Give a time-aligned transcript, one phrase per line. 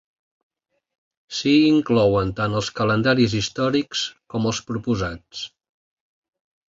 [1.39, 4.03] S'hi inclouen tant els calendaris històrics
[4.35, 5.45] com els proposats.